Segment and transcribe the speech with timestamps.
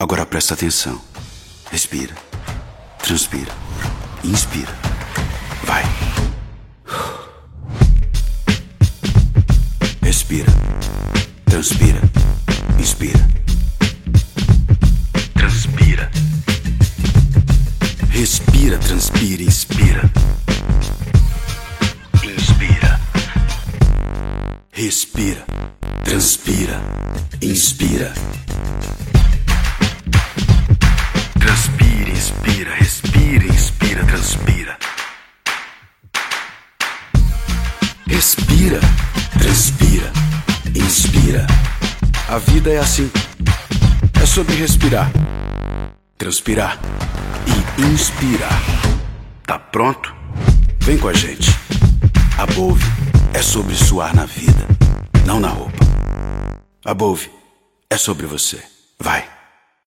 [0.00, 1.00] Agora presta atenção.
[1.72, 2.14] Respira.
[3.02, 3.52] Transpira.
[4.22, 4.72] Inspira.
[5.64, 5.82] Vai.
[10.00, 10.46] Respira.
[11.46, 12.00] Transpira.
[12.78, 13.18] Inspira.
[15.34, 16.10] Transpira.
[18.08, 20.10] Respira, transpira, inspira.
[22.22, 23.00] Inspira.
[24.70, 25.44] Respira.
[26.04, 26.80] Transpira.
[27.42, 28.14] Inspira.
[38.08, 38.80] Respira,
[39.38, 40.10] transpira,
[40.74, 41.46] inspira.
[42.28, 43.10] A vida é assim.
[44.20, 45.10] É sobre respirar,
[46.16, 46.78] transpirar
[47.78, 48.60] e inspirar.
[49.46, 50.14] Tá pronto?
[50.80, 51.50] Vem com a gente.
[52.36, 52.84] A Bove
[53.34, 54.66] é sobre suar na vida,
[55.24, 55.78] não na roupa.
[56.84, 57.30] A Bove
[57.90, 58.60] é sobre você.
[58.98, 59.37] Vai.